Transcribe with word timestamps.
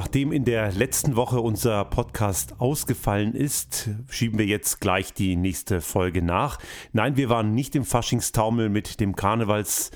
Nachdem 0.00 0.32
in 0.32 0.46
der 0.46 0.72
letzten 0.72 1.14
Woche 1.14 1.42
unser 1.42 1.84
Podcast 1.84 2.58
ausgefallen 2.58 3.34
ist, 3.34 3.90
schieben 4.08 4.38
wir 4.38 4.46
jetzt 4.46 4.80
gleich 4.80 5.12
die 5.12 5.36
nächste 5.36 5.82
Folge 5.82 6.22
nach. 6.22 6.58
Nein, 6.94 7.18
wir 7.18 7.28
waren 7.28 7.54
nicht 7.54 7.76
im 7.76 7.84
Faschingstaumel 7.84 8.70
mit 8.70 8.98
dem 8.98 9.14
Karnevals 9.14 9.90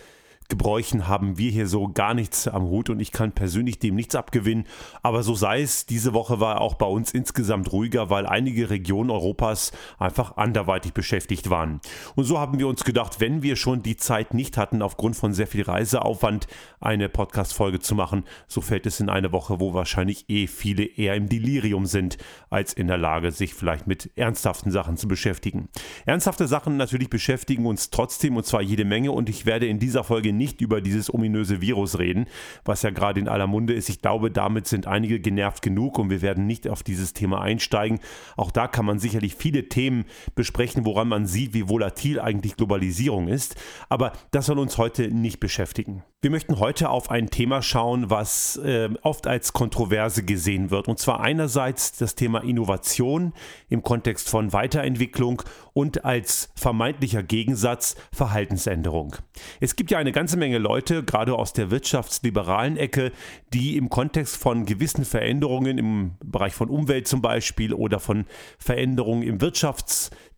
Gebräuchen 0.49 1.09
haben 1.09 1.39
wir 1.39 1.51
hier 1.51 1.67
so 1.67 1.89
gar 1.89 2.13
nichts 2.13 2.47
am 2.47 2.65
Hut 2.65 2.91
und 2.91 3.01
ich 3.01 3.13
kann 3.13 3.33
persönlich 3.33 3.79
dem 3.79 3.95
nichts 3.95 4.15
abgewinnen. 4.15 4.67
Aber 5.03 5.23
so 5.23 5.35
sei 5.35 5.63
es, 5.63 5.87
diese 5.87 6.13
Woche 6.13 6.39
war 6.39 6.61
auch 6.61 6.75
bei 6.75 6.87
uns 6.87 7.13
insgesamt 7.13 7.73
ruhiger, 7.73 8.11
weil 8.11 8.27
einige 8.27 8.69
Regionen 8.69 9.11
Europas 9.11 9.73
einfach 9.99 10.37
anderweitig 10.37 10.93
beschäftigt 10.93 11.49
waren. 11.49 11.81
Und 12.15 12.25
so 12.25 12.39
haben 12.39 12.59
wir 12.59 12.69
uns 12.69 12.85
gedacht, 12.85 13.21
wenn 13.21 13.43
wir 13.43 13.57
schon 13.57 13.83
die 13.83 13.97
Zeit 13.97 14.35
nicht 14.35 14.59
hatten, 14.59 14.83
aufgrund 14.83 15.17
von 15.17 15.33
sehr 15.33 15.47
viel 15.47 15.63
Reiseaufwand 15.63 16.47
eine 16.79 17.09
Podcast-Folge 17.09 17.81
zu 17.81 17.95
machen, 17.95 18.25
so 18.47 18.61
fällt 18.61 18.85
es 18.85 19.01
in 19.01 19.09
eine 19.09 19.33
Woche, 19.33 19.61
wo 19.61 19.73
wahrscheinlich 19.73 20.29
eh 20.29 20.47
viele 20.47 20.85
eher 20.85 21.15
im 21.15 21.29
Delirium 21.31 21.87
sind, 21.87 22.19
als 22.51 22.75
in 22.75 22.87
der 22.87 22.99
Lage, 22.99 23.31
sich 23.31 23.55
vielleicht 23.55 23.87
mit 23.87 24.11
ernsthaften 24.17 24.71
Sachen 24.71 24.99
zu 24.99 25.09
beschäftigen. 25.09 25.71
Ernsthafte 26.05 26.47
Sachen 26.47 26.77
natürlich 26.77 27.09
beschäftigen 27.09 27.65
uns 27.65 27.89
trotzdem 27.89 28.37
und 28.37 28.45
zwar 28.45 28.61
jede 28.61 28.85
Menge 28.85 29.11
und 29.11 29.31
ich 29.31 29.47
werde 29.47 29.67
in 29.67 29.79
dieser 29.79 30.05
Folge 30.05 30.34
nicht 30.37 30.61
über 30.61 30.81
dieses 30.81 31.13
ominöse 31.13 31.61
Virus 31.61 31.99
reden, 31.99 32.27
was 32.65 32.83
ja 32.83 32.91
gerade 32.91 33.21
in 33.21 33.29
aller 33.29 33.47
Munde 33.47 33.75
ist. 33.75 33.89
Ich 33.89 34.01
glaube, 34.01 34.31
damit 34.31 34.67
sind 34.67 34.87
einige 34.87 35.21
genervt 35.21 35.63
genug 35.63 35.99
und 35.99 36.11
wir 36.11 36.23
werden 36.23 36.47
nicht 36.47 36.69
auf 36.69 36.83
dieses 36.83 37.13
Thema 37.13 37.41
einsteigen. 37.41 38.01
Auch 38.37 38.51
da 38.51 38.67
kann 38.67 38.85
man 38.85 38.99
sicherlich 38.99 39.35
viele 39.35 39.69
Themen 39.69 40.05
besprechen, 40.35 40.85
woran 40.85 41.09
man 41.09 41.27
sieht, 41.27 41.55
wie 41.55 41.69
volatil 41.69 42.21
eigentlich 42.21 42.57
Globalisierung 42.57 43.29
ist. 43.29 43.57
Aber 43.89 44.13
das 44.31 44.47
soll 44.47 44.59
uns 44.59 44.79
heute 44.79 45.09
nicht 45.09 45.41
beschäftigen. 45.41 46.03
Wir 46.25 46.31
möchten 46.31 46.59
heute 46.59 46.89
auf 46.89 47.11
ein 47.11 47.29
Thema 47.29 47.61
schauen, 47.61 48.09
was 48.09 48.57
äh, 48.57 48.89
oft 49.03 49.27
als 49.27 49.53
Kontroverse 49.53 50.23
gesehen 50.23 50.71
wird. 50.71 50.89
Und 50.89 50.99
zwar 50.99 51.21
einerseits 51.21 51.93
das 51.99 52.15
Thema 52.15 52.43
Innovation 52.43 53.35
im 53.69 53.83
Kontext 53.83 54.31
von 54.31 54.55
Weiterentwicklung 54.55 55.43
und 55.75 56.07
als 56.07 56.49
vermeintlicher 56.55 57.23
Gegensatz 57.23 57.97
Verhaltensänderung. 58.11 59.17
Es 59.61 59.77
gibt 59.77 59.91
ja 59.91 59.99
eine 59.99 60.13
ganze 60.25 60.39
Menge 60.39 60.57
Leute, 60.57 61.03
gerade 61.03 61.35
aus 61.35 61.53
der 61.53 61.71
wirtschaftsliberalen 61.71 62.79
Ecke, 62.79 63.13
die 63.53 63.77
im 63.77 63.91
Kontext 63.91 64.39
von 64.39 64.65
gewissen 64.65 65.05
Veränderungen 65.05 65.77
im 65.77 66.13
Bereich 66.25 66.55
von 66.55 66.71
Umwelt 66.71 67.07
zum 67.07 67.21
Beispiel 67.21 67.75
oder 67.75 68.01
von 68.01 68.25
Veränderungen 68.59 69.23
im 69.23 69.43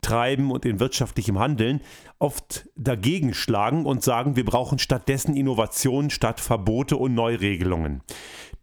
Wirtschaftstreiben 0.07 0.51
und 0.51 0.65
in 0.65 0.81
wirtschaftlichem 0.81 1.39
Handeln 1.39 1.81
oft 2.19 2.69
dagegen 2.77 3.35
schlagen 3.35 3.85
und 3.85 4.03
sagen, 4.03 4.37
wir 4.37 4.45
brauchen 4.45 4.79
stattdessen 4.79 5.37
Innovationen 5.37 6.11
statt 6.11 6.41
Verbote 6.41 6.97
und 6.97 7.15
Neuregelungen. 7.15 8.03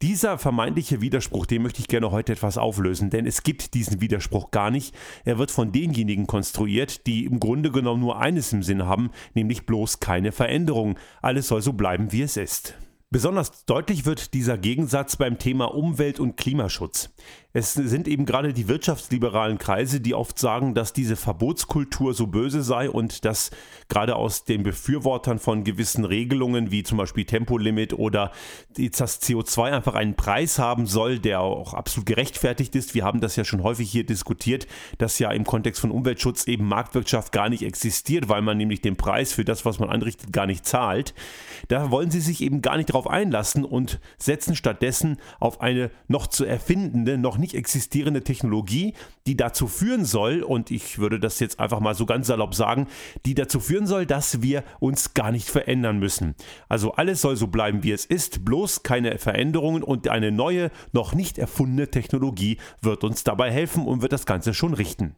Dieser 0.01 0.37
vermeintliche 0.37 1.01
Widerspruch, 1.01 1.45
den 1.45 1.61
möchte 1.61 1.79
ich 1.79 1.87
gerne 1.87 2.11
heute 2.11 2.33
etwas 2.33 2.57
auflösen, 2.57 3.09
denn 3.09 3.25
es 3.25 3.43
gibt 3.43 3.73
diesen 3.73 4.01
Widerspruch 4.01 4.51
gar 4.51 4.71
nicht. 4.71 4.95
Er 5.23 5.37
wird 5.37 5.51
von 5.51 5.71
denjenigen 5.71 6.27
konstruiert, 6.27 7.07
die 7.07 7.25
im 7.25 7.39
Grunde 7.39 7.71
genommen 7.71 8.01
nur 8.01 8.19
eines 8.19 8.51
im 8.53 8.63
Sinn 8.63 8.85
haben, 8.85 9.11
nämlich 9.33 9.65
bloß 9.65 9.99
keine 9.99 10.31
Veränderung. 10.31 10.97
Alles 11.21 11.47
soll 11.47 11.61
so 11.61 11.73
bleiben, 11.73 12.11
wie 12.11 12.23
es 12.23 12.37
ist. 12.37 12.75
Besonders 13.13 13.65
deutlich 13.65 14.07
wird 14.07 14.33
dieser 14.33 14.57
Gegensatz 14.57 15.17
beim 15.17 15.37
Thema 15.37 15.65
Umwelt- 15.65 16.19
und 16.19 16.35
Klimaschutz. 16.35 17.13
Es 17.55 17.73
sind 17.73 18.07
eben 18.07 18.25
gerade 18.25 18.51
die 18.51 18.67
wirtschaftsliberalen 18.67 19.59
Kreise, 19.59 20.01
die 20.01 20.15
oft 20.15 20.39
sagen, 20.39 20.73
dass 20.73 20.91
diese 20.91 21.15
Verbotskultur 21.15 22.15
so 22.15 22.25
böse 22.25 22.63
sei 22.63 22.89
und 22.89 23.25
dass 23.25 23.51
gerade 23.89 24.15
aus 24.15 24.43
den 24.43 24.63
Befürwortern 24.63 25.37
von 25.37 25.63
gewissen 25.63 26.03
Regelungen 26.03 26.71
wie 26.71 26.81
zum 26.81 26.97
Beispiel 26.97 27.25
Tempolimit 27.25 27.93
oder 27.93 28.31
das 28.75 29.21
CO2 29.21 29.71
einfach 29.71 29.93
einen 29.93 30.15
Preis 30.15 30.57
haben 30.57 30.87
soll, 30.87 31.19
der 31.19 31.41
auch 31.41 31.75
absolut 31.75 32.07
gerechtfertigt 32.07 32.75
ist. 32.75 32.95
Wir 32.95 33.03
haben 33.03 33.21
das 33.21 33.35
ja 33.35 33.43
schon 33.43 33.61
häufig 33.61 33.87
hier 33.91 34.03
diskutiert, 34.03 34.65
dass 34.97 35.19
ja 35.19 35.31
im 35.31 35.43
Kontext 35.43 35.79
von 35.79 35.91
Umweltschutz 35.91 36.47
eben 36.47 36.67
Marktwirtschaft 36.67 37.31
gar 37.31 37.49
nicht 37.49 37.61
existiert, 37.61 38.29
weil 38.29 38.41
man 38.41 38.57
nämlich 38.57 38.81
den 38.81 38.95
Preis 38.95 39.31
für 39.31 39.45
das, 39.45 39.63
was 39.63 39.77
man 39.77 39.89
anrichtet, 39.89 40.33
gar 40.33 40.47
nicht 40.47 40.65
zahlt. 40.65 41.13
Da 41.67 41.91
wollen 41.91 42.09
sie 42.09 42.19
sich 42.19 42.41
eben 42.41 42.63
gar 42.63 42.77
nicht 42.77 42.89
darauf 42.89 43.05
einlassen 43.05 43.63
und 43.63 43.99
setzen 44.17 44.55
stattdessen 44.55 45.17
auf 45.39 45.61
eine 45.61 45.91
noch 46.07 46.25
zu 46.25 46.45
erfindende, 46.45 47.19
noch 47.19 47.42
nicht 47.43 47.53
existierende 47.53 48.23
Technologie, 48.23 48.93
die 49.27 49.37
dazu 49.37 49.67
führen 49.67 50.05
soll, 50.05 50.41
und 50.41 50.71
ich 50.71 50.97
würde 50.97 51.19
das 51.19 51.39
jetzt 51.39 51.59
einfach 51.59 51.79
mal 51.79 51.93
so 51.93 52.05
ganz 52.05 52.27
salopp 52.27 52.55
sagen, 52.55 52.87
die 53.25 53.35
dazu 53.35 53.59
führen 53.59 53.85
soll, 53.85 54.05
dass 54.05 54.41
wir 54.41 54.63
uns 54.79 55.13
gar 55.13 55.31
nicht 55.31 55.49
verändern 55.49 55.99
müssen. 55.99 56.35
Also 56.67 56.93
alles 56.93 57.21
soll 57.21 57.35
so 57.35 57.47
bleiben, 57.47 57.83
wie 57.83 57.91
es 57.91 58.05
ist, 58.05 58.45
bloß 58.45 58.83
keine 58.83 59.17
Veränderungen 59.17 59.83
und 59.83 60.07
eine 60.07 60.31
neue, 60.31 60.71
noch 60.91 61.13
nicht 61.13 61.37
erfundene 61.37 61.89
Technologie 61.89 62.57
wird 62.81 63.03
uns 63.03 63.23
dabei 63.23 63.51
helfen 63.51 63.85
und 63.85 64.01
wird 64.01 64.13
das 64.13 64.25
Ganze 64.25 64.53
schon 64.53 64.73
richten. 64.73 65.15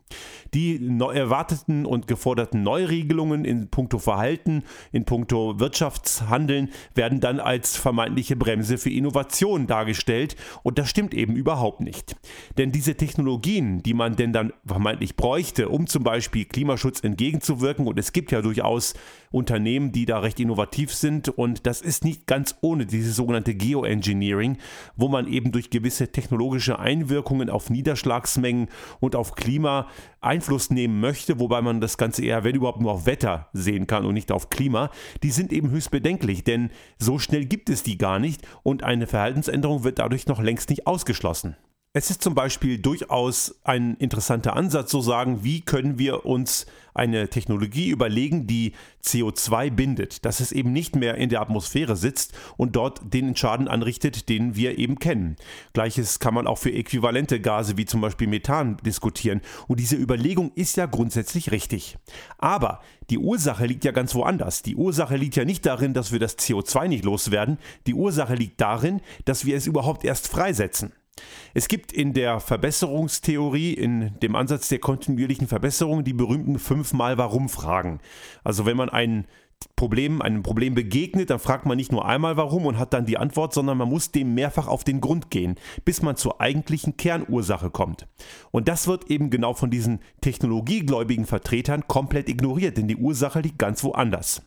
Die 0.53 0.75
erwarteten 1.13 1.85
und 1.85 2.07
geforderten 2.07 2.63
Neuregelungen 2.63 3.45
in 3.45 3.69
puncto 3.69 3.99
Verhalten, 3.99 4.63
in 4.91 5.05
puncto 5.05 5.59
Wirtschaftshandeln 5.59 6.69
werden 6.93 7.19
dann 7.19 7.39
als 7.39 7.75
vermeintliche 7.77 8.35
Bremse 8.35 8.77
für 8.77 8.89
Innovation 8.89 9.67
dargestellt 9.67 10.35
und 10.63 10.79
das 10.79 10.89
stimmt 10.89 11.13
eben 11.13 11.35
überhaupt 11.35 11.81
nicht. 11.81 12.14
Denn 12.57 12.71
diese 12.71 12.95
Technologien, 12.95 13.83
die 13.83 13.93
man 13.93 14.15
denn 14.15 14.33
dann 14.33 14.53
vermeintlich 14.65 15.15
bräuchte, 15.15 15.69
um 15.69 15.87
zum 15.87 16.03
Beispiel 16.03 16.45
Klimaschutz 16.45 17.03
entgegenzuwirken, 17.03 17.87
und 17.87 17.99
es 17.99 18.13
gibt 18.13 18.31
ja 18.31 18.41
durchaus 18.41 18.93
Unternehmen, 19.31 19.91
die 19.91 20.05
da 20.05 20.19
recht 20.19 20.39
innovativ 20.39 20.93
sind, 20.93 21.29
und 21.29 21.65
das 21.65 21.81
ist 21.81 22.03
nicht 22.03 22.27
ganz 22.27 22.55
ohne 22.61 22.85
dieses 22.85 23.15
sogenannte 23.15 23.53
Geoengineering, 23.53 24.57
wo 24.95 25.07
man 25.07 25.27
eben 25.27 25.51
durch 25.51 25.69
gewisse 25.69 26.11
technologische 26.11 26.79
Einwirkungen 26.79 27.49
auf 27.49 27.69
Niederschlagsmengen 27.69 28.67
und 28.99 29.15
auf 29.15 29.35
Klima 29.35 29.87
Einfluss 30.21 30.71
nehmen 30.71 30.99
möchte, 30.99 31.39
wobei 31.39 31.61
man 31.61 31.81
das 31.81 31.97
Ganze 31.97 32.23
eher, 32.23 32.43
wenn 32.43 32.55
überhaupt, 32.55 32.81
nur 32.81 32.91
auf 32.91 33.05
Wetter 33.05 33.49
sehen 33.53 33.87
kann 33.87 34.05
und 34.05 34.15
nicht 34.15 34.31
auf 34.31 34.49
Klima, 34.49 34.89
die 35.23 35.31
sind 35.31 35.53
eben 35.53 35.69
höchst 35.69 35.91
bedenklich, 35.91 36.43
denn 36.43 36.71
so 36.97 37.19
schnell 37.19 37.45
gibt 37.45 37.69
es 37.69 37.83
die 37.83 37.97
gar 37.97 38.19
nicht 38.19 38.41
und 38.63 38.83
eine 38.83 39.07
Verhaltensänderung 39.07 39.83
wird 39.83 39.99
dadurch 39.99 40.27
noch 40.27 40.41
längst 40.41 40.69
nicht 40.69 40.87
ausgeschlossen. 40.87 41.55
Es 41.97 42.09
ist 42.09 42.21
zum 42.21 42.35
Beispiel 42.35 42.77
durchaus 42.77 43.55
ein 43.63 43.95
interessanter 43.95 44.57
Ansatz 44.57 44.91
zu 44.91 44.99
sagen, 44.99 45.45
wie 45.45 45.61
können 45.61 45.97
wir 45.97 46.25
uns 46.25 46.65
eine 46.93 47.29
Technologie 47.29 47.87
überlegen, 47.87 48.47
die 48.47 48.73
CO2 49.01 49.71
bindet, 49.71 50.25
dass 50.25 50.41
es 50.41 50.51
eben 50.51 50.73
nicht 50.73 50.97
mehr 50.97 51.15
in 51.15 51.29
der 51.29 51.39
Atmosphäre 51.39 51.95
sitzt 51.95 52.33
und 52.57 52.75
dort 52.75 53.13
den 53.13 53.33
Schaden 53.37 53.69
anrichtet, 53.69 54.27
den 54.27 54.57
wir 54.57 54.77
eben 54.77 54.99
kennen. 54.99 55.37
Gleiches 55.71 56.19
kann 56.19 56.33
man 56.33 56.47
auch 56.47 56.57
für 56.57 56.73
äquivalente 56.73 57.39
Gase 57.39 57.77
wie 57.77 57.85
zum 57.85 58.01
Beispiel 58.01 58.27
Methan 58.27 58.75
diskutieren 58.85 59.39
und 59.69 59.79
diese 59.79 59.95
Überlegung 59.95 60.51
ist 60.53 60.75
ja 60.75 60.87
grundsätzlich 60.87 61.51
richtig. 61.51 61.97
Aber 62.37 62.81
die 63.09 63.19
Ursache 63.19 63.67
liegt 63.67 63.85
ja 63.85 63.93
ganz 63.93 64.13
woanders. 64.15 64.63
Die 64.63 64.75
Ursache 64.75 65.15
liegt 65.15 65.37
ja 65.37 65.45
nicht 65.45 65.65
darin, 65.65 65.93
dass 65.93 66.11
wir 66.11 66.19
das 66.19 66.37
CO2 66.37 66.89
nicht 66.89 67.05
loswerden, 67.05 67.57
die 67.87 67.93
Ursache 67.93 68.35
liegt 68.35 68.59
darin, 68.59 68.99
dass 69.23 69.45
wir 69.45 69.55
es 69.55 69.65
überhaupt 69.65 70.03
erst 70.03 70.27
freisetzen. 70.27 70.91
Es 71.53 71.67
gibt 71.67 71.93
in 71.93 72.13
der 72.13 72.39
Verbesserungstheorie, 72.39 73.73
in 73.73 74.19
dem 74.21 74.35
Ansatz 74.35 74.67
der 74.67 74.79
kontinuierlichen 74.79 75.47
Verbesserung, 75.47 76.03
die 76.03 76.13
berühmten 76.13 76.59
fünfmal 76.59 77.17
Warum-Fragen. 77.17 77.99
Also 78.43 78.65
wenn 78.65 78.77
man 78.77 78.89
ein 78.89 79.25
Problem, 79.75 80.21
einem 80.21 80.43
Problem 80.43 80.75
begegnet, 80.75 81.29
dann 81.29 81.39
fragt 81.39 81.65
man 81.65 81.77
nicht 81.77 81.91
nur 81.91 82.05
einmal 82.05 82.37
warum 82.37 82.65
und 82.65 82.77
hat 82.77 82.93
dann 82.93 83.05
die 83.05 83.17
Antwort, 83.17 83.53
sondern 83.53 83.77
man 83.77 83.89
muss 83.89 84.11
dem 84.11 84.33
mehrfach 84.33 84.67
auf 84.67 84.83
den 84.83 85.01
Grund 85.01 85.31
gehen, 85.31 85.55
bis 85.85 86.01
man 86.01 86.15
zur 86.15 86.39
eigentlichen 86.39 86.97
Kernursache 86.97 87.69
kommt. 87.69 88.07
Und 88.51 88.67
das 88.67 88.87
wird 88.87 89.09
eben 89.09 89.29
genau 89.29 89.53
von 89.53 89.71
diesen 89.71 89.99
technologiegläubigen 90.21 91.25
Vertretern 91.25 91.87
komplett 91.87 92.29
ignoriert, 92.29 92.77
denn 92.77 92.87
die 92.87 92.97
Ursache 92.97 93.39
liegt 93.39 93.59
ganz 93.59 93.83
woanders. 93.83 94.41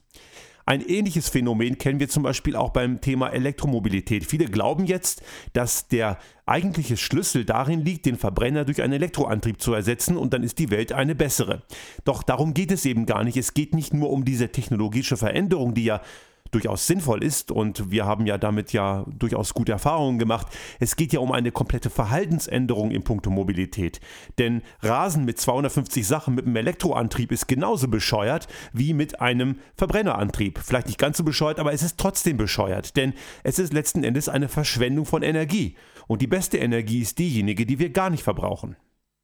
Ein 0.68 0.86
ähnliches 0.86 1.30
Phänomen 1.30 1.78
kennen 1.78 1.98
wir 1.98 2.10
zum 2.10 2.24
Beispiel 2.24 2.54
auch 2.54 2.68
beim 2.74 3.00
Thema 3.00 3.30
Elektromobilität. 3.30 4.26
Viele 4.26 4.44
glauben 4.44 4.84
jetzt, 4.84 5.22
dass 5.54 5.88
der 5.88 6.18
eigentliche 6.44 6.98
Schlüssel 6.98 7.47
darin 7.47 7.80
liegt, 7.86 8.04
den 8.04 8.18
Verbrenner 8.18 8.66
durch 8.66 8.82
einen 8.82 8.92
Elektroantrieb 8.92 9.62
zu 9.62 9.72
ersetzen 9.72 10.18
und 10.18 10.34
dann 10.34 10.42
ist 10.42 10.59
die 10.59 10.68
Welt 10.68 10.92
eine 10.92 11.15
bessere. 11.15 11.62
Doch 12.04 12.22
darum 12.22 12.53
geht 12.53 12.70
es 12.70 12.84
eben 12.84 13.06
gar 13.06 13.24
nicht. 13.24 13.38
Es 13.38 13.54
geht 13.54 13.74
nicht 13.74 13.94
nur 13.94 14.10
um 14.10 14.26
diese 14.26 14.53
technologische 14.53 15.16
Veränderung, 15.16 15.72
die 15.72 15.84
ja 15.84 16.03
durchaus 16.50 16.86
sinnvoll 16.86 17.22
ist 17.22 17.50
und 17.50 17.91
wir 17.91 18.06
haben 18.06 18.27
ja 18.27 18.39
damit 18.39 18.72
ja 18.72 19.04
durchaus 19.09 19.54
gute 19.54 19.72
Erfahrungen 19.72 20.18
gemacht. 20.18 20.47
Es 20.80 20.97
geht 20.97 21.12
ja 21.12 21.21
um 21.21 21.33
eine 21.33 21.53
komplette 21.53 21.91
Verhaltensänderung 21.91 22.91
in 22.91 23.03
puncto 23.03 23.30
Mobilität. 23.30 24.00
Denn 24.39 24.62
Rasen 24.80 25.24
mit 25.24 25.39
250 25.39 26.06
Sachen 26.06 26.34
mit 26.34 26.47
einem 26.47 26.56
Elektroantrieb 26.56 27.33
ist 27.33 27.48
genauso 27.48 27.89
bescheuert 27.89 28.48
wie 28.72 28.95
mit 28.95 29.21
einem 29.21 29.59
Verbrennerantrieb. 29.77 30.59
Vielleicht 30.59 30.86
nicht 30.86 30.98
ganz 30.98 31.18
so 31.18 31.24
bescheuert, 31.24 31.59
aber 31.59 31.72
es 31.72 31.83
ist 31.83 31.98
trotzdem 31.98 32.36
bescheuert, 32.36 32.97
denn 32.97 33.15
es 33.45 33.59
ist 33.59 33.72
letzten 33.72 34.04
Endes 34.04 34.28
eine 34.28 34.48
Verschwendung 34.48 35.06
von 35.06 35.22
Energie. 35.22 35.77
Und 36.06 36.22
die 36.22 36.27
beste 36.27 36.59
Energie 36.59 37.00
ist 37.00 37.18
diejenige, 37.18 37.66
die 37.66 37.78
wir 37.78 37.91
gar 37.91 38.10
nicht 38.10 38.22
verbrauchen. 38.22 38.77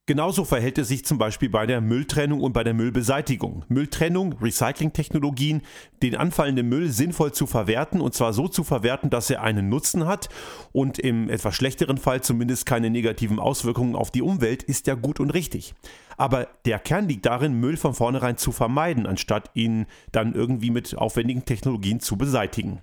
Genauso 0.06 0.44
verhält 0.44 0.76
es 0.76 0.88
sich 0.88 1.02
zum 1.06 1.16
Beispiel 1.16 1.48
bei 1.48 1.64
der 1.64 1.80
Mülltrennung 1.80 2.42
und 2.42 2.52
bei 2.52 2.62
der 2.62 2.74
Müllbeseitigung. 2.74 3.64
Mülltrennung, 3.68 4.34
Recyclingtechnologien, 4.34 5.62
den 6.02 6.14
anfallenden 6.14 6.68
Müll 6.68 6.90
sinnvoll 6.90 7.32
zu 7.32 7.46
verwerten 7.46 8.02
und 8.02 8.12
zwar 8.12 8.34
so 8.34 8.46
zu 8.46 8.64
verwerten, 8.64 9.08
dass 9.08 9.30
er 9.30 9.42
einen 9.42 9.70
Nutzen 9.70 10.06
hat 10.06 10.28
und 10.72 10.98
im 10.98 11.30
etwas 11.30 11.54
schlechteren 11.54 11.96
Fall 11.96 12.20
zumindest 12.20 12.66
keine 12.66 12.90
negativen 12.90 13.38
Auswirkungen 13.38 13.96
auf 13.96 14.10
die 14.10 14.20
Umwelt, 14.20 14.62
ist 14.62 14.86
ja 14.86 14.94
gut 14.94 15.20
und 15.20 15.30
richtig. 15.30 15.74
Aber 16.18 16.48
der 16.66 16.80
Kern 16.80 17.08
liegt 17.08 17.24
darin, 17.24 17.58
Müll 17.58 17.78
von 17.78 17.94
vornherein 17.94 18.36
zu 18.36 18.52
vermeiden, 18.52 19.06
anstatt 19.06 19.52
ihn 19.54 19.86
dann 20.12 20.34
irgendwie 20.34 20.70
mit 20.70 20.98
aufwendigen 20.98 21.46
Technologien 21.46 22.00
zu 22.00 22.18
beseitigen. 22.18 22.82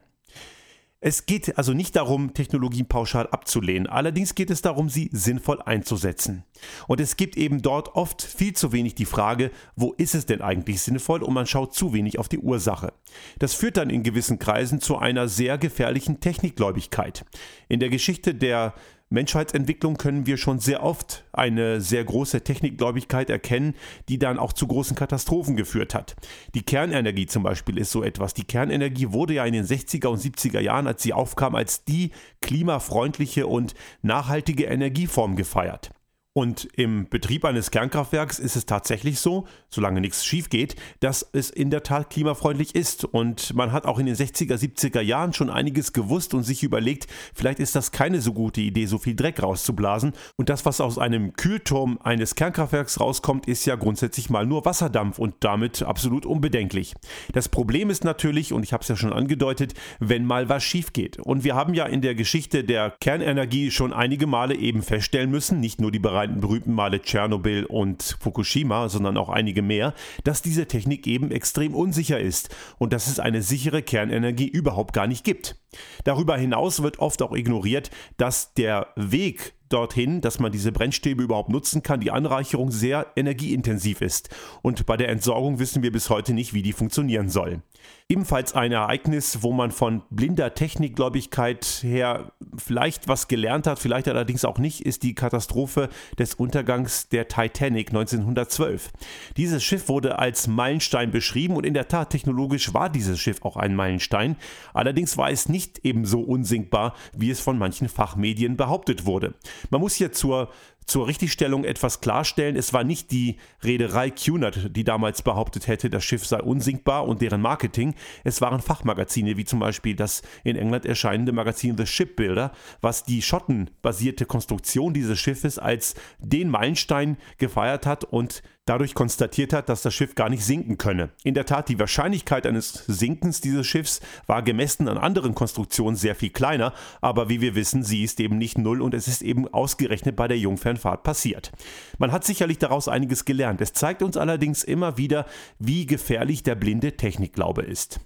Es 1.03 1.25
geht 1.25 1.57
also 1.57 1.73
nicht 1.73 1.95
darum, 1.95 2.35
Technologien 2.35 2.85
pauschal 2.85 3.25
abzulehnen, 3.25 3.87
allerdings 3.87 4.35
geht 4.35 4.51
es 4.51 4.61
darum, 4.61 4.87
sie 4.87 5.09
sinnvoll 5.11 5.59
einzusetzen. 5.59 6.43
Und 6.87 7.01
es 7.01 7.17
gibt 7.17 7.37
eben 7.37 7.63
dort 7.63 7.95
oft 7.95 8.21
viel 8.21 8.53
zu 8.53 8.71
wenig 8.71 8.93
die 8.93 9.05
Frage, 9.05 9.49
wo 9.75 9.93
ist 9.93 10.13
es 10.13 10.27
denn 10.27 10.43
eigentlich 10.43 10.79
sinnvoll 10.83 11.23
und 11.23 11.33
man 11.33 11.47
schaut 11.47 11.73
zu 11.73 11.91
wenig 11.93 12.19
auf 12.19 12.29
die 12.29 12.37
Ursache. 12.37 12.93
Das 13.39 13.55
führt 13.55 13.77
dann 13.77 13.89
in 13.89 14.03
gewissen 14.03 14.37
Kreisen 14.37 14.79
zu 14.79 14.95
einer 14.95 15.27
sehr 15.27 15.57
gefährlichen 15.57 16.19
Technikgläubigkeit. 16.19 17.25
In 17.67 17.79
der 17.79 17.89
Geschichte 17.89 18.35
der 18.35 18.75
Menschheitsentwicklung 19.11 19.97
können 19.97 20.25
wir 20.25 20.37
schon 20.37 20.59
sehr 20.59 20.83
oft 20.83 21.25
eine 21.33 21.81
sehr 21.81 22.03
große 22.03 22.43
Technikgläubigkeit 22.43 23.29
erkennen, 23.29 23.75
die 24.07 24.17
dann 24.17 24.39
auch 24.39 24.53
zu 24.53 24.67
großen 24.67 24.95
Katastrophen 24.95 25.57
geführt 25.57 25.93
hat. 25.93 26.15
Die 26.55 26.63
Kernenergie 26.63 27.25
zum 27.25 27.43
Beispiel 27.43 27.77
ist 27.77 27.91
so 27.91 28.03
etwas. 28.03 28.33
Die 28.33 28.45
Kernenergie 28.45 29.11
wurde 29.11 29.33
ja 29.33 29.45
in 29.45 29.53
den 29.53 29.65
60er 29.65 30.07
und 30.07 30.21
70er 30.21 30.61
Jahren, 30.61 30.87
als 30.87 31.03
sie 31.03 31.11
aufkam, 31.11 31.55
als 31.55 31.83
die 31.83 32.11
klimafreundliche 32.41 33.47
und 33.47 33.75
nachhaltige 34.01 34.63
Energieform 34.63 35.35
gefeiert. 35.35 35.91
Und 36.33 36.69
im 36.77 37.09
Betrieb 37.09 37.43
eines 37.43 37.71
Kernkraftwerks 37.71 38.39
ist 38.39 38.55
es 38.55 38.65
tatsächlich 38.65 39.19
so, 39.19 39.45
solange 39.67 39.99
nichts 39.99 40.23
schief 40.25 40.47
geht, 40.47 40.77
dass 41.01 41.29
es 41.33 41.49
in 41.49 41.71
der 41.71 41.83
Tat 41.83 42.09
klimafreundlich 42.09 42.73
ist. 42.73 43.03
Und 43.03 43.53
man 43.53 43.73
hat 43.73 43.83
auch 43.83 43.99
in 43.99 44.05
den 44.05 44.15
60er, 44.15 44.55
70er 44.55 45.01
Jahren 45.01 45.33
schon 45.33 45.49
einiges 45.49 45.91
gewusst 45.91 46.33
und 46.33 46.43
sich 46.43 46.63
überlegt, 46.63 47.07
vielleicht 47.33 47.59
ist 47.59 47.75
das 47.75 47.91
keine 47.91 48.21
so 48.21 48.31
gute 48.31 48.61
Idee, 48.61 48.85
so 48.85 48.97
viel 48.97 49.13
Dreck 49.13 49.43
rauszublasen. 49.43 50.13
Und 50.37 50.47
das, 50.47 50.63
was 50.63 50.79
aus 50.79 50.97
einem 50.97 51.33
Kühlturm 51.33 51.99
eines 52.01 52.35
Kernkraftwerks 52.35 53.01
rauskommt, 53.01 53.45
ist 53.49 53.65
ja 53.65 53.75
grundsätzlich 53.75 54.29
mal 54.29 54.45
nur 54.45 54.63
Wasserdampf 54.63 55.19
und 55.19 55.35
damit 55.41 55.83
absolut 55.83 56.25
unbedenklich. 56.25 56.93
Das 57.33 57.49
Problem 57.49 57.89
ist 57.89 58.05
natürlich, 58.05 58.53
und 58.53 58.63
ich 58.63 58.71
habe 58.71 58.83
es 58.83 58.87
ja 58.87 58.95
schon 58.95 59.11
angedeutet, 59.11 59.73
wenn 59.99 60.23
mal 60.23 60.47
was 60.47 60.63
schief 60.63 60.93
geht. 60.93 61.19
Und 61.19 61.43
wir 61.43 61.55
haben 61.55 61.73
ja 61.73 61.87
in 61.87 61.99
der 61.99 62.15
Geschichte 62.15 62.63
der 62.63 62.95
Kernenergie 63.01 63.69
schon 63.69 63.91
einige 63.91 64.27
Male 64.27 64.55
eben 64.55 64.81
feststellen 64.81 65.29
müssen, 65.29 65.59
nicht 65.59 65.81
nur 65.81 65.91
die 65.91 65.99
Bereiche, 65.99 66.20
berühmten 66.27 66.73
Male 66.73 67.01
Tschernobyl 67.01 67.65
und 67.65 68.17
Fukushima, 68.19 68.89
sondern 68.89 69.17
auch 69.17 69.29
einige 69.29 69.61
mehr, 69.61 69.93
dass 70.23 70.41
diese 70.41 70.67
Technik 70.67 71.07
eben 71.07 71.31
extrem 71.31 71.75
unsicher 71.75 72.19
ist 72.19 72.55
und 72.77 72.93
dass 72.93 73.07
es 73.07 73.19
eine 73.19 73.41
sichere 73.41 73.81
Kernenergie 73.81 74.47
überhaupt 74.47 74.93
gar 74.93 75.07
nicht 75.07 75.23
gibt. 75.23 75.55
Darüber 76.03 76.37
hinaus 76.37 76.83
wird 76.83 76.99
oft 76.99 77.21
auch 77.21 77.33
ignoriert, 77.33 77.91
dass 78.17 78.53
der 78.53 78.87
Weg 78.95 79.53
dorthin, 79.69 80.21
dass 80.21 80.39
man 80.39 80.51
diese 80.51 80.71
Brennstäbe 80.71 81.23
überhaupt 81.23 81.49
nutzen 81.49 81.83
kann, 81.83 82.01
die 82.01 82.11
Anreicherung 82.11 82.71
sehr 82.71 83.07
energieintensiv 83.15 84.01
ist. 84.01 84.29
Und 84.61 84.85
bei 84.85 84.97
der 84.97 85.09
Entsorgung 85.09 85.59
wissen 85.59 85.83
wir 85.83 85.91
bis 85.91 86.09
heute 86.09 86.33
nicht, 86.33 86.53
wie 86.53 86.61
die 86.61 86.73
funktionieren 86.73 87.29
soll. 87.29 87.61
Ebenfalls 88.09 88.53
ein 88.53 88.73
Ereignis, 88.73 89.41
wo 89.41 89.53
man 89.53 89.71
von 89.71 90.01
blinder 90.09 90.53
Technikgläubigkeit 90.53 91.79
her 91.81 92.33
vielleicht 92.57 93.07
was 93.07 93.29
gelernt 93.29 93.67
hat, 93.67 93.79
vielleicht 93.79 94.09
allerdings 94.09 94.43
auch 94.43 94.57
nicht, 94.57 94.81
ist 94.81 95.03
die 95.03 95.15
Katastrophe 95.15 95.87
des 96.19 96.33
Untergangs 96.33 97.07
der 97.07 97.29
Titanic 97.29 97.87
1912. 97.87 98.91
Dieses 99.37 99.63
Schiff 99.63 99.87
wurde 99.87 100.19
als 100.19 100.47
Meilenstein 100.47 101.11
beschrieben 101.11 101.55
und 101.55 101.65
in 101.65 101.73
der 101.73 101.87
Tat 101.87 102.09
technologisch 102.09 102.73
war 102.73 102.89
dieses 102.89 103.17
Schiff 103.17 103.43
auch 103.43 103.55
ein 103.55 103.75
Meilenstein. 103.75 104.35
Allerdings 104.73 105.15
war 105.15 105.31
es 105.31 105.47
nicht 105.47 105.79
ebenso 105.83 106.19
unsinkbar, 106.19 106.95
wie 107.15 107.29
es 107.29 107.39
von 107.39 107.57
manchen 107.57 107.87
Fachmedien 107.87 108.57
behauptet 108.57 109.05
wurde. 109.05 109.35
Man 109.69 109.79
muss 109.79 109.95
hier 109.95 110.11
zur 110.11 110.49
zur 110.85 111.07
Richtigstellung 111.07 111.63
etwas 111.63 112.01
klarstellen. 112.01 112.55
Es 112.55 112.73
war 112.73 112.83
nicht 112.83 113.11
die 113.11 113.37
Reederei 113.63 114.09
Cunard, 114.09 114.75
die 114.75 114.83
damals 114.83 115.21
behauptet 115.21 115.67
hätte, 115.67 115.89
das 115.89 116.03
Schiff 116.03 116.25
sei 116.25 116.41
unsinkbar 116.41 117.07
und 117.07 117.21
deren 117.21 117.41
Marketing. 117.41 117.93
Es 118.23 118.41
waren 118.41 118.61
Fachmagazine, 118.61 119.37
wie 119.37 119.45
zum 119.45 119.59
Beispiel 119.59 119.95
das 119.95 120.21
in 120.43 120.55
England 120.55 120.85
erscheinende 120.85 121.31
Magazin 121.31 121.77
The 121.77 121.85
Shipbuilder, 121.85 122.51
was 122.81 123.03
die 123.03 123.21
schottenbasierte 123.21 124.25
Konstruktion 124.25 124.93
dieses 124.93 125.19
Schiffes 125.19 125.59
als 125.59 125.95
den 126.19 126.49
Meilenstein 126.49 127.17
gefeiert 127.37 127.85
hat 127.85 128.03
und 128.03 128.43
dadurch 128.65 128.93
konstatiert 128.93 129.53
hat, 129.53 129.69
dass 129.69 129.81
das 129.81 129.93
Schiff 129.93 130.15
gar 130.15 130.29
nicht 130.29 130.45
sinken 130.45 130.77
könne. 130.77 131.09
In 131.23 131.33
der 131.33 131.45
Tat, 131.45 131.67
die 131.67 131.79
Wahrscheinlichkeit 131.79 132.45
eines 132.45 132.85
Sinkens 132.85 133.41
dieses 133.41 133.65
Schiffs 133.65 134.01
war 134.27 134.43
gemessen 134.43 134.87
an 134.87 134.97
anderen 134.97 135.33
Konstruktionen 135.33 135.95
sehr 135.95 136.15
viel 136.15 136.29
kleiner, 136.29 136.73
aber 137.01 137.27
wie 137.27 137.41
wir 137.41 137.55
wissen, 137.55 137.83
sie 137.83 138.03
ist 138.03 138.19
eben 138.19 138.37
nicht 138.37 138.57
null 138.57 138.81
und 138.81 138.93
es 138.93 139.07
ist 139.07 139.23
eben 139.23 139.47
ausgerechnet 139.47 140.15
bei 140.15 140.27
der 140.27 140.37
Jungfernfahrt 140.37 141.03
passiert. 141.03 141.51
Man 141.97 142.11
hat 142.11 142.23
sicherlich 142.23 142.59
daraus 142.59 142.87
einiges 142.87 143.25
gelernt. 143.25 143.61
Es 143.61 143.73
zeigt 143.73 144.03
uns 144.03 144.15
allerdings 144.15 144.63
immer 144.63 144.97
wieder, 144.97 145.25
wie 145.57 145.87
gefährlich 145.87 146.43
der 146.43 146.55
blinde 146.55 146.97
Technikglaube 146.97 147.63
ist. 147.63 147.99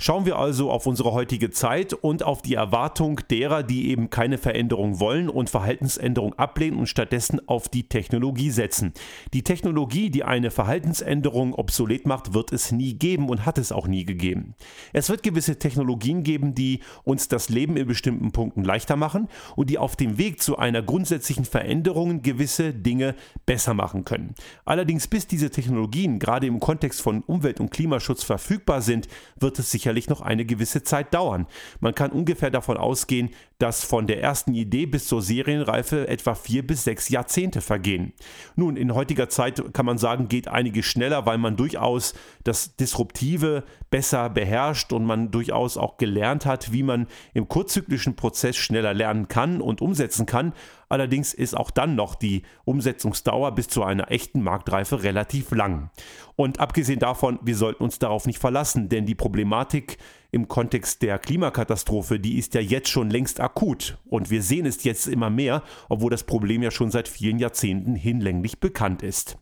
Schauen 0.00 0.24
wir 0.24 0.38
also 0.38 0.70
auf 0.70 0.86
unsere 0.86 1.12
heutige 1.12 1.50
Zeit 1.50 1.92
und 1.92 2.22
auf 2.22 2.40
die 2.40 2.54
Erwartung 2.54 3.20
derer, 3.30 3.62
die 3.62 3.90
eben 3.90 4.08
keine 4.08 4.38
Veränderung 4.38 5.00
wollen 5.00 5.28
und 5.28 5.50
Verhaltensänderung 5.50 6.32
ablehnen 6.34 6.78
und 6.78 6.86
stattdessen 6.86 7.46
auf 7.46 7.68
die 7.68 7.88
Technologie 7.88 8.50
setzen. 8.50 8.94
Die 9.34 9.42
Technologie 9.42 9.97
Technologie, 9.98 10.10
die 10.10 10.24
eine 10.24 10.50
Verhaltensänderung 10.50 11.54
obsolet 11.54 12.06
macht, 12.06 12.32
wird 12.32 12.52
es 12.52 12.70
nie 12.70 12.94
geben 12.94 13.28
und 13.28 13.44
hat 13.44 13.58
es 13.58 13.72
auch 13.72 13.88
nie 13.88 14.04
gegeben. 14.04 14.54
Es 14.92 15.08
wird 15.08 15.24
gewisse 15.24 15.58
Technologien 15.58 16.22
geben, 16.22 16.54
die 16.54 16.80
uns 17.02 17.26
das 17.26 17.48
Leben 17.48 17.76
in 17.76 17.86
bestimmten 17.86 18.30
Punkten 18.30 18.62
leichter 18.62 18.94
machen 18.94 19.28
und 19.56 19.70
die 19.70 19.78
auf 19.78 19.96
dem 19.96 20.16
Weg 20.16 20.40
zu 20.40 20.56
einer 20.56 20.82
grundsätzlichen 20.82 21.44
Veränderung 21.44 22.22
gewisse 22.22 22.72
Dinge 22.72 23.16
besser 23.44 23.74
machen 23.74 24.04
können. 24.04 24.34
Allerdings 24.64 25.08
bis 25.08 25.26
diese 25.26 25.50
Technologien 25.50 26.20
gerade 26.20 26.46
im 26.46 26.60
Kontext 26.60 27.00
von 27.00 27.22
Umwelt- 27.22 27.60
und 27.60 27.70
Klimaschutz 27.70 28.22
verfügbar 28.22 28.82
sind, 28.82 29.08
wird 29.40 29.58
es 29.58 29.70
sicherlich 29.70 30.08
noch 30.08 30.20
eine 30.20 30.44
gewisse 30.44 30.82
Zeit 30.84 31.12
dauern. 31.12 31.46
Man 31.80 31.94
kann 31.94 32.12
ungefähr 32.12 32.50
davon 32.50 32.76
ausgehen, 32.76 33.30
dass 33.58 33.84
von 33.84 34.06
der 34.06 34.22
ersten 34.22 34.54
Idee 34.54 34.86
bis 34.86 35.08
zur 35.08 35.20
Serienreife 35.20 36.06
etwa 36.06 36.34
vier 36.36 36.64
bis 36.64 36.84
sechs 36.84 37.08
Jahrzehnte 37.08 37.60
vergehen. 37.60 38.12
Nun, 38.54 38.76
in 38.76 38.94
heutiger 38.94 39.28
Zeit 39.28 39.62
kann 39.74 39.84
man 39.84 39.98
sagen, 39.98 40.28
geht 40.28 40.46
einiges 40.46 40.86
schneller, 40.86 41.26
weil 41.26 41.38
man 41.38 41.56
durchaus 41.56 42.14
das 42.44 42.76
Disruptive 42.76 43.64
besser 43.90 44.30
beherrscht 44.30 44.92
und 44.92 45.04
man 45.04 45.32
durchaus 45.32 45.76
auch 45.76 45.96
gelernt 45.96 46.46
hat, 46.46 46.72
wie 46.72 46.84
man 46.84 47.08
im 47.34 47.48
kurzzyklischen 47.48 48.14
Prozess 48.14 48.56
schneller 48.56 48.94
lernen 48.94 49.26
kann 49.26 49.60
und 49.60 49.80
umsetzen 49.80 50.24
kann. 50.24 50.52
Allerdings 50.88 51.34
ist 51.34 51.56
auch 51.56 51.70
dann 51.70 51.94
noch 51.94 52.14
die 52.14 52.42
Umsetzungsdauer 52.64 53.54
bis 53.54 53.68
zu 53.68 53.82
einer 53.82 54.10
echten 54.10 54.42
Marktreife 54.42 55.02
relativ 55.02 55.50
lang. 55.50 55.90
Und 56.36 56.60
abgesehen 56.60 56.98
davon, 56.98 57.38
wir 57.42 57.56
sollten 57.56 57.82
uns 57.82 57.98
darauf 57.98 58.26
nicht 58.26 58.38
verlassen, 58.38 58.88
denn 58.88 59.06
die 59.06 59.14
Problematik 59.14 59.98
im 60.30 60.48
Kontext 60.48 61.02
der 61.02 61.18
Klimakatastrophe, 61.18 62.20
die 62.20 62.38
ist 62.38 62.54
ja 62.54 62.60
jetzt 62.60 62.88
schon 62.88 63.10
längst 63.10 63.40
akut. 63.40 63.98
Und 64.06 64.30
wir 64.30 64.42
sehen 64.42 64.66
es 64.66 64.84
jetzt 64.84 65.08
immer 65.08 65.30
mehr, 65.30 65.62
obwohl 65.88 66.10
das 66.10 66.24
Problem 66.24 66.62
ja 66.62 66.70
schon 66.70 66.90
seit 66.90 67.08
vielen 67.08 67.38
Jahrzehnten 67.38 67.94
hinlänglich 67.94 68.60
bekannt 68.60 69.02
ist. 69.02 69.38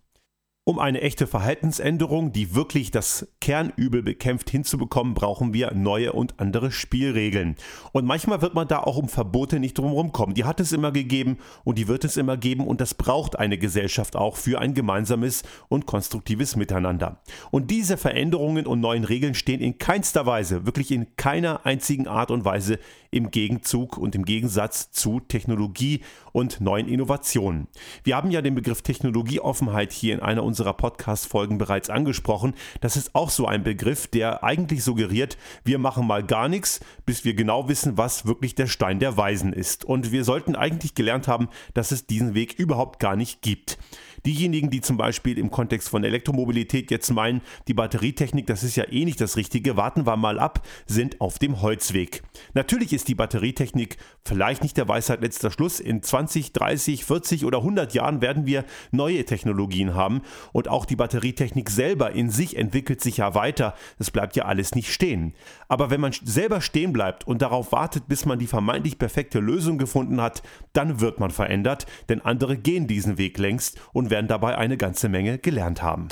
Um 0.68 0.80
eine 0.80 1.00
echte 1.00 1.28
Verhaltensänderung, 1.28 2.32
die 2.32 2.56
wirklich 2.56 2.90
das 2.90 3.28
Kernübel 3.40 4.02
bekämpft, 4.02 4.50
hinzubekommen, 4.50 5.14
brauchen 5.14 5.54
wir 5.54 5.72
neue 5.74 6.12
und 6.12 6.40
andere 6.40 6.72
Spielregeln. 6.72 7.54
Und 7.92 8.04
manchmal 8.04 8.42
wird 8.42 8.54
man 8.54 8.66
da 8.66 8.80
auch 8.80 8.96
um 8.96 9.08
Verbote 9.08 9.60
nicht 9.60 9.78
drumherum 9.78 10.10
kommen. 10.10 10.34
Die 10.34 10.42
hat 10.42 10.58
es 10.58 10.72
immer 10.72 10.90
gegeben 10.90 11.38
und 11.62 11.78
die 11.78 11.86
wird 11.86 12.04
es 12.04 12.16
immer 12.16 12.36
geben 12.36 12.66
und 12.66 12.80
das 12.80 12.94
braucht 12.94 13.38
eine 13.38 13.58
Gesellschaft 13.58 14.16
auch 14.16 14.34
für 14.34 14.58
ein 14.58 14.74
gemeinsames 14.74 15.44
und 15.68 15.86
konstruktives 15.86 16.56
Miteinander. 16.56 17.20
Und 17.52 17.70
diese 17.70 17.96
Veränderungen 17.96 18.66
und 18.66 18.80
neuen 18.80 19.04
Regeln 19.04 19.34
stehen 19.34 19.60
in 19.60 19.78
keinster 19.78 20.26
Weise, 20.26 20.66
wirklich 20.66 20.90
in 20.90 21.14
keiner 21.14 21.64
einzigen 21.64 22.08
Art 22.08 22.32
und 22.32 22.44
Weise 22.44 22.80
im 23.12 23.30
Gegenzug 23.30 23.98
und 23.98 24.16
im 24.16 24.24
Gegensatz 24.24 24.90
zu 24.90 25.20
Technologie 25.20 26.00
und 26.36 26.60
neuen 26.60 26.86
Innovationen. 26.86 27.66
Wir 28.04 28.14
haben 28.14 28.30
ja 28.30 28.42
den 28.42 28.54
Begriff 28.54 28.82
Technologieoffenheit 28.82 29.90
hier 29.90 30.12
in 30.12 30.20
einer 30.20 30.44
unserer 30.44 30.74
Podcast-Folgen 30.74 31.56
bereits 31.56 31.88
angesprochen. 31.88 32.52
Das 32.82 32.98
ist 32.98 33.14
auch 33.14 33.30
so 33.30 33.46
ein 33.46 33.62
Begriff, 33.62 34.06
der 34.06 34.44
eigentlich 34.44 34.84
suggeriert, 34.84 35.38
wir 35.64 35.78
machen 35.78 36.06
mal 36.06 36.22
gar 36.22 36.50
nichts, 36.50 36.80
bis 37.06 37.24
wir 37.24 37.32
genau 37.32 37.70
wissen, 37.70 37.96
was 37.96 38.26
wirklich 38.26 38.54
der 38.54 38.66
Stein 38.66 38.98
der 38.98 39.16
Weisen 39.16 39.54
ist. 39.54 39.86
Und 39.86 40.12
wir 40.12 40.24
sollten 40.24 40.56
eigentlich 40.56 40.94
gelernt 40.94 41.26
haben, 41.26 41.48
dass 41.72 41.90
es 41.90 42.06
diesen 42.06 42.34
Weg 42.34 42.58
überhaupt 42.58 43.00
gar 43.00 43.16
nicht 43.16 43.40
gibt. 43.40 43.78
Diejenigen, 44.26 44.70
die 44.70 44.80
zum 44.80 44.96
Beispiel 44.96 45.38
im 45.38 45.52
Kontext 45.52 45.88
von 45.88 46.02
Elektromobilität 46.02 46.90
jetzt 46.90 47.10
meinen, 47.12 47.42
die 47.68 47.74
Batterietechnik, 47.74 48.44
das 48.48 48.64
ist 48.64 48.74
ja 48.74 48.82
eh 48.90 49.04
nicht 49.04 49.20
das 49.20 49.36
Richtige, 49.36 49.76
warten 49.76 50.04
wir 50.04 50.16
mal 50.16 50.40
ab, 50.40 50.66
sind 50.86 51.20
auf 51.20 51.38
dem 51.38 51.62
Holzweg. 51.62 52.24
Natürlich 52.52 52.92
ist 52.92 53.06
die 53.06 53.14
Batterietechnik 53.14 53.98
vielleicht 54.24 54.64
nicht 54.64 54.76
der 54.76 54.88
Weisheit 54.88 55.20
letzter 55.20 55.52
Schluss. 55.52 55.78
In 55.78 56.02
20, 56.02 56.52
30, 56.52 57.04
40 57.04 57.44
oder 57.44 57.58
100 57.58 57.94
Jahren 57.94 58.20
werden 58.20 58.46
wir 58.46 58.64
neue 58.90 59.24
Technologien 59.24 59.94
haben 59.94 60.22
und 60.52 60.66
auch 60.66 60.86
die 60.86 60.96
Batterietechnik 60.96 61.70
selber 61.70 62.10
in 62.10 62.28
sich 62.28 62.56
entwickelt 62.56 63.00
sich 63.00 63.18
ja 63.18 63.36
weiter. 63.36 63.74
Es 64.00 64.10
bleibt 64.10 64.34
ja 64.34 64.46
alles 64.46 64.74
nicht 64.74 64.92
stehen. 64.92 65.34
Aber 65.68 65.90
wenn 65.90 66.00
man 66.00 66.10
selber 66.24 66.60
stehen 66.60 66.92
bleibt 66.92 67.28
und 67.28 67.42
darauf 67.42 67.70
wartet, 67.70 68.08
bis 68.08 68.26
man 68.26 68.40
die 68.40 68.48
vermeintlich 68.48 68.98
perfekte 68.98 69.38
Lösung 69.38 69.78
gefunden 69.78 70.20
hat, 70.20 70.42
dann 70.72 71.00
wird 71.00 71.20
man 71.20 71.30
verändert, 71.30 71.86
denn 72.08 72.20
andere 72.22 72.56
gehen 72.56 72.88
diesen 72.88 73.18
Weg 73.18 73.38
längst 73.38 73.80
und 73.92 74.10
werden 74.16 74.28
dabei 74.28 74.56
eine 74.56 74.78
ganze 74.78 75.10
Menge 75.10 75.36
gelernt 75.36 75.82
haben. 75.82 76.08